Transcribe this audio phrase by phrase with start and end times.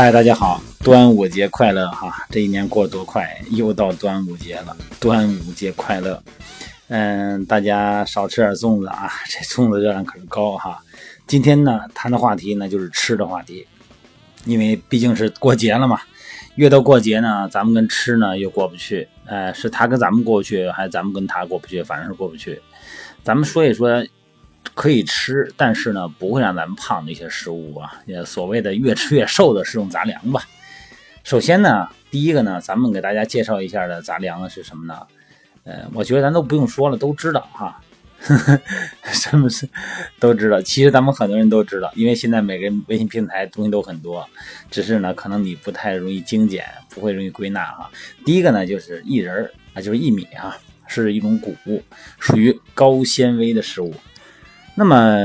[0.00, 2.24] 嗨，大家好，端午节快乐哈！
[2.30, 6.22] 这一年过得多快，又到端午节了，端午节快乐。
[6.86, 10.80] 嗯，大家少吃点粽子啊，这粽子热量可是高哈。
[11.26, 13.66] 今天呢，谈的话题呢就是吃的话题，
[14.44, 16.00] 因为毕竟是过节了嘛，
[16.54, 19.08] 越到过节呢，咱们跟吃呢又过不去。
[19.26, 21.82] 呃，是他跟咱们过不去，还是咱们跟他过不去？
[21.82, 22.62] 反正是过不去。
[23.24, 24.06] 咱们说一说。
[24.78, 30.40] 可以吃，但是呢，不会让咱们胖的一些食物啊，也所谓的越吃越瘦的是用杂粮吧。
[31.24, 35.04] 首先呢，第一个呢，咱们给大家介绍一下的杂粮是什么呢？
[35.64, 37.80] 呃，我觉得咱都不用说了，都知道哈。
[39.02, 39.68] 什么是
[40.20, 40.62] 都知道？
[40.62, 44.24] 其实咱们很多人都知道，因为现在每个人微信平台东西都很多，
[44.70, 47.90] 只是呢，可能你不太容易精简，不会容易归纳哈。
[48.24, 50.56] 第一个呢，就是薏仁儿啊，就是薏米啊，
[50.86, 51.82] 是一种谷物，
[52.20, 53.92] 属于高纤维的食物。
[54.78, 55.18] 那么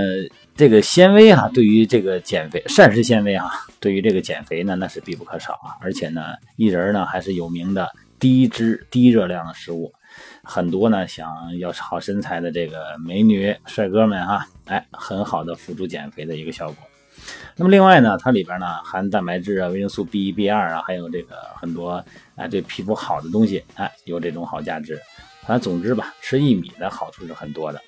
[0.56, 5.78] 这个纤维啊，对于这个减肥，膳食纤维啊，对于这个减肥呢，那是必不可少啊。
[5.80, 6.24] 而且呢，
[6.58, 7.88] 薏仁呢还是有名的
[8.18, 9.94] 低脂低热量的食物，
[10.44, 16.76] 很多呢想要好身材的这个美女帅哥们哈，哎，很好的辅助减肥的一个效果。
[17.56, 22.04] 那么另外呢，它里边呢含蛋白质啊、维生素 B 一、B 二啊，还有这个很多
[22.36, 25.00] 啊对皮肤好的东西，哎，有这种好价值。
[25.42, 27.80] 反正总之吧，吃薏米的好处是很多的。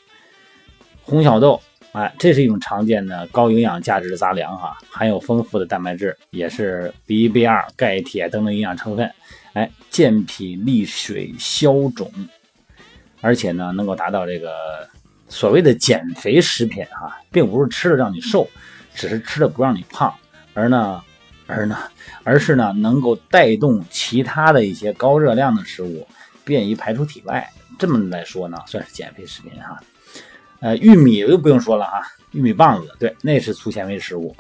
[1.07, 1.61] 红小豆，
[1.91, 9.09] 哎，这是一种常见的高营养价值的杂粮哈，含有丰富的蛋白质，也是 B1、B2、钙、铁等等营养成分，
[9.53, 12.11] 哎，健脾利水、消肿，
[13.21, 14.89] 而且呢，能够达到这个
[15.29, 18.49] 所谓的减肥食品哈，并不是吃了让你瘦，
[18.95, 20.11] 只是吃了不让你胖，
[20.55, 21.03] 而呢，
[21.45, 21.77] 而呢，
[22.23, 26.07] 而是呢，能够带动其他的一些高热量的食物
[26.43, 29.79] 便于排出体外，这么来说呢，算是减肥食品哈。
[30.65, 34.35] 呃，玉米就不用说了啊，玉米棒子，对，那是粗纤维食物，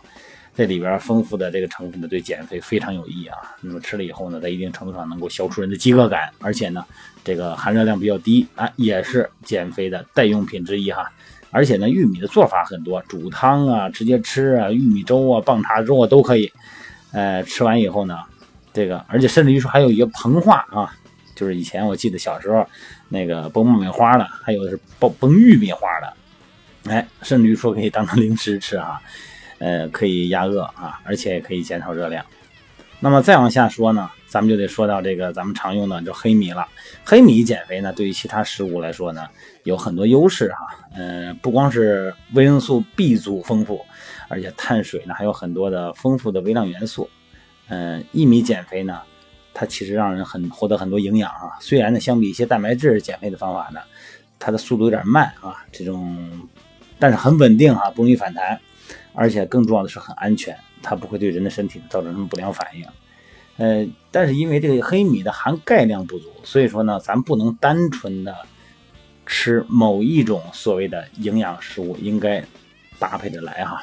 [0.55, 3.37] 这里边丰富的这个成分呢，对减肥非常有益啊。
[3.61, 6.83] 那么吃了以后呢，在一定程度上能够消除人的饥饿感，而且呢，
[7.23, 11.07] 这个含热量比较低啊，也是减肥的代用品之一哈。
[11.51, 16.51] 而且呢，玉米的做法很多，煮汤啊，直接吃啊，玉米粥啊，棒碴粥啊都可以。
[17.11, 18.17] 呃，吃完以后呢，
[18.73, 20.91] 这个而且甚至于说还有一个膨化啊。
[21.35, 22.65] 就是以前我记得小时候，
[23.09, 26.13] 那个崩爆米花的，还有的是崩崩玉米花的，
[26.89, 28.99] 哎，甚至于说可以当成 零食吃啊，
[29.59, 32.25] 呃，可以压饿啊，而且也可以减少热量。
[33.01, 36.65] 那么再往下说呢，咱们就得说到这个咱们常用的就黑米了。
[37.03, 39.27] 黑米减肥呢，对于其他食物来说呢，
[39.63, 40.57] 有很多优势哈。
[40.95, 43.85] 嗯，不光是维生素 B 族丰富，
[44.29, 47.09] 而且碳水呢还有很多的丰富的微量元素。
[47.67, 49.01] 嗯，薏米减肥呢。
[49.57, 53.79] 它其实让人很获得很多营养啊，虽然呢，相比一些蛋白质减肥的方法呢，
[54.37, 56.45] 它的速度有点慢啊，这种，
[56.99, 58.59] 但是很稳定啊，不容易反弹，
[59.13, 62.85] 而且更重要的是很安全，它不会对人的身体造成什么不良反应。
[63.55, 68.35] 呃，但是因为这个黑米的含钙量不足，所以说呢，咱不能单纯的
[69.25, 72.43] 吃某一种所谓的营养食物，应该
[72.99, 73.81] 搭配着来哈。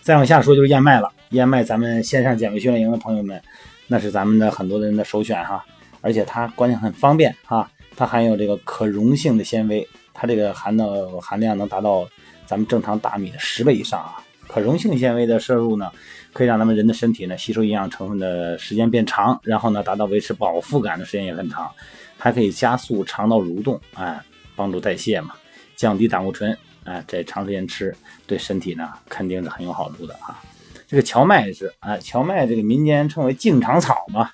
[0.00, 3.38] 再往下说就是燕麦了，燕麦咱们线上减肥训练营的朋友们。
[3.86, 5.64] 那是咱们的很多人的首选哈，
[6.00, 12.08] 而且它关键很方便哈，它含有这个可溶性的纤维，它这个含的含量能达到
[12.46, 14.16] 咱们正常大米的十倍以上啊。
[14.46, 15.90] 可溶性纤维的摄入呢，
[16.32, 21.70] 可以让咱们人的身体呢吸收营养成分的时间变长，然后呢达到维持饱腹感的时间也很长，
[22.18, 24.20] 还可以加速肠道蠕动，哎，
[24.54, 25.34] 帮助代谢嘛，
[25.74, 27.94] 降低胆固醇，哎，在长时间吃
[28.26, 30.40] 对身体呢肯定是很有好处的啊。
[30.86, 34.30] 这个荞麦也是啊，荞麦这个民间称为净肠草嘛，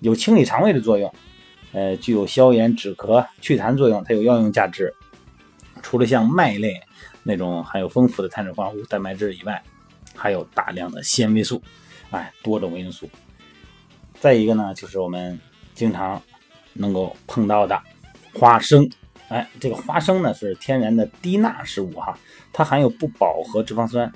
[0.00, 1.12] 有清理肠胃的作用，
[1.72, 4.94] 呃，具有消炎止咳祛痰作用，它有药用价值。
[5.82, 6.80] 除了像麦类
[7.22, 9.62] 那种含有丰富的碳水化合物、蛋白质以外，
[10.14, 11.62] 还有大量的纤维素，
[12.10, 13.08] 哎，多种维生素。
[14.20, 15.38] 再一个呢，就是我们
[15.74, 16.22] 经常
[16.72, 17.78] 能够碰到的
[18.32, 18.88] 花生，
[19.28, 22.18] 哎，这个花生呢是天然的低钠食物哈，
[22.52, 24.10] 它含有不饱和脂肪酸。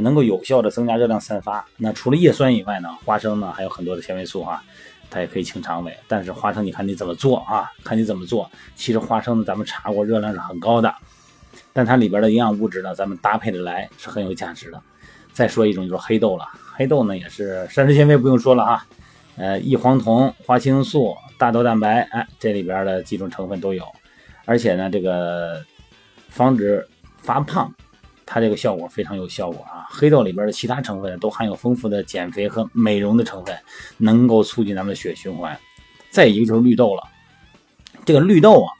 [0.00, 1.64] 能够有效的增加热量散发。
[1.76, 4.62] 那除了叶酸以外呢，花生呢还有很多的纤维素啊，
[5.10, 5.96] 它也可以清肠胃。
[6.08, 7.70] 但是花生你看你怎么做啊？
[7.84, 8.50] 看你怎么做。
[8.74, 10.94] 其实花生呢，咱们查过热量是很高的，
[11.72, 14.80] 但它里边的营养物质呢，咱们搭配着来是很有价值的。
[15.32, 18.86] 再说一种就是黑豆了，黑豆呢也是膳食纤维不用说了啊，
[19.36, 23.86] 呃，异黄酮、花青素、大豆蛋白，哎，这里边的几种成分都有，
[24.44, 25.62] 而且呢，这个
[26.28, 26.86] 防止
[27.18, 27.72] 发胖。
[28.24, 29.86] 它这个效果非常有效果啊！
[29.90, 33.58] 黑豆里边的其他成分都含有丰富的减肥和美容的成分，
[33.98, 35.58] 能够促进咱们的血循环。
[36.10, 37.02] 再一个就是绿豆了，
[38.04, 38.72] 这个绿豆啊，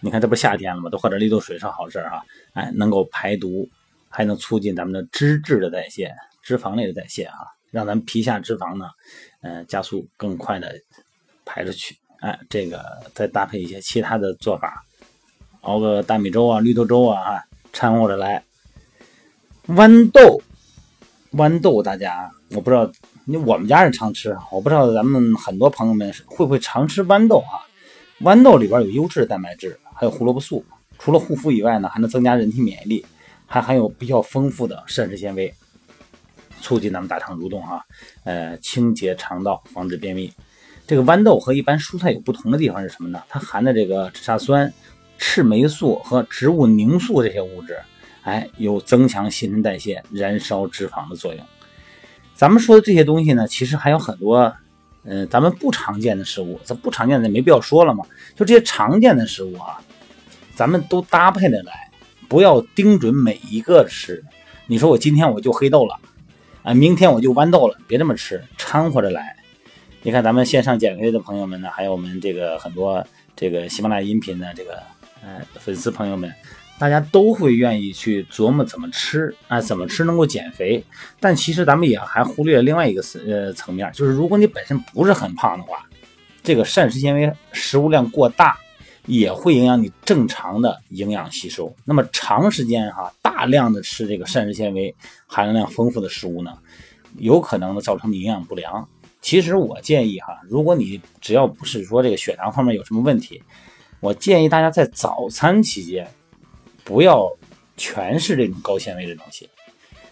[0.00, 0.90] 你看这不夏天了吗？
[0.90, 2.22] 都喝点绿豆水是好事啊！
[2.54, 3.68] 哎，能够排毒，
[4.08, 7.36] 还能促进咱们的脂质的代谢，脂肪类的代谢啊。
[7.70, 8.86] 让咱们皮下脂肪呢，
[9.42, 10.74] 呃，加速更快的
[11.44, 11.96] 排出去。
[12.20, 12.84] 哎，这个
[13.14, 14.84] 再搭配一些其他的做法，
[15.60, 18.42] 熬个大米粥啊、绿豆粥啊，哈，掺和着来。
[19.70, 20.42] 豌豆，
[21.32, 22.90] 豌豆，大家我不知道，
[23.24, 27.62] 你我们家是常吃，我不知道咱们很多朋友们会不会常吃豌豆啊？
[28.20, 30.64] 豌豆里边有优质的蛋白质，还有胡萝卜素，
[30.98, 33.06] 除了护肤以外呢，还能增加人体免疫力，
[33.46, 35.54] 还含有比较丰富的膳食纤维，
[36.60, 37.80] 促进咱们大肠蠕动啊，
[38.24, 40.32] 呃，清洁肠道，防止便秘。
[40.84, 43.22] 这个豌豆和一般蔬菜有不同的地方是什么呢？
[43.28, 44.72] 它含的这个脂肪酸、
[45.16, 47.78] 赤霉素和植物凝素这些物质，
[48.22, 51.44] 哎，有增强新陈代谢、燃烧脂肪的作用。
[52.34, 54.54] 咱们说的这些东西呢，其实还有很多，
[55.04, 56.60] 嗯，咱们不常见的食物。
[56.64, 59.80] 这不常见的没必要说了嘛，就这些常见的食物啊，
[60.54, 61.90] 咱们都搭配的来，
[62.28, 64.24] 不要盯准每一个吃。
[64.66, 65.98] 你说我今天我就黑豆了，
[66.62, 69.36] 啊，明天我就豌豆了，别这么吃，掺和着来。
[70.02, 73.06] 你看，咱们线上减肥的朋友们呢，还有我们这个很多
[73.36, 74.82] 这个喜马拉雅音频的这个
[75.22, 76.32] 呃粉丝朋友们，
[76.80, 80.82] 大家都会愿意去琢磨怎么吃啊，怎么吃能够减肥。
[81.20, 85.86] 但其实咱们也还忽略了另外一个呃层面，就是如果你本身不是很胖的话，
[86.42, 88.58] 这个膳食纤维食物量过大，
[89.04, 91.70] 也会影响你正常的营养吸收。
[91.84, 94.94] 那么长时间哈大量的吃这个膳食纤维
[95.26, 96.56] 含量丰富的食物呢，
[97.18, 98.88] 有可能呢造成你营养不良。
[99.20, 103.42] 其实我建议哈，如果你只要不是说这个血糖方面有什么问题，
[104.00, 106.08] 我建议大家在早餐期间
[106.90, 107.30] 不要
[107.76, 109.48] 全是这种高纤维的东西。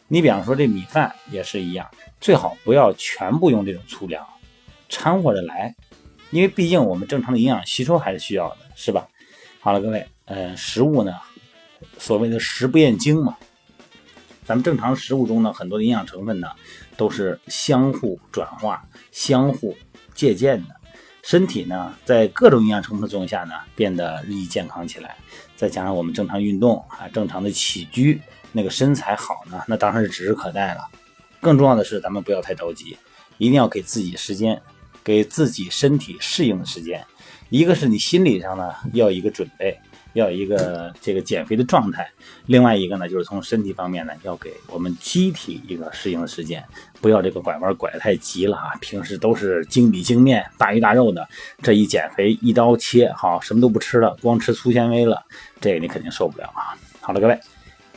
[0.06, 1.84] 你比方说这米饭也是一样，
[2.20, 4.24] 最好不要全部用这种粗粮，
[4.88, 5.74] 掺和着来，
[6.30, 9.08] 因为毕竟我们正常的营养吸收还是需要的，是吧？
[9.58, 11.12] 好了，各位，呃，食物呢，
[11.98, 13.36] 所谓的食不厌精嘛。
[14.44, 16.48] 咱们正常食物中呢，很多的营养成分呢，
[16.96, 19.76] 都是相互转化、相互
[20.14, 20.76] 借鉴的。
[21.22, 25.16] 身体呢，在各种营养成分的作用下呢，变得日益健康起来。
[25.56, 28.20] 再加上我们正常运动啊，正常的起居，
[28.52, 30.88] 那个身材好呢，那当然是指日可待了。
[31.40, 32.96] 更重要的是，咱们不要太着急，
[33.36, 34.60] 一定要给自己时间，
[35.04, 37.04] 给自己身体适应的时间。
[37.50, 39.78] 一个是你心理上呢，要一个准备。
[40.14, 42.08] 要一个这个减肥的状态，
[42.46, 46.64] 另外一个呢，就是从身体方面呢，要给我们机体一个适应的时间，
[47.00, 48.72] 不要这个拐弯拐得太急了啊！
[48.80, 51.28] 平时都是精米精面、大鱼大肉的，
[51.62, 55.22] 这一减肥一刀切，好，什么都不吃了，光吃粗纤维了，
[55.60, 56.74] 这个你肯定受不了啊！
[57.00, 57.38] 好了，各位，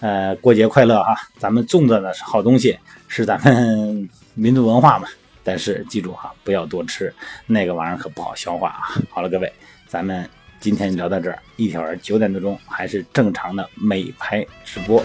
[0.01, 1.15] 呃，过节快乐啊！
[1.39, 2.77] 咱们粽子呢是好东西，
[3.07, 5.07] 是咱们 民族文化嘛，
[5.43, 7.13] 但是记住哈，不要多吃，
[7.45, 8.95] 那个玩意儿可不好消化啊！
[9.09, 9.51] 好了，各位，
[9.87, 10.29] 咱们。
[10.59, 15.03] 今天聊到这儿，一会儿九点多钟还是正常的美拍直播。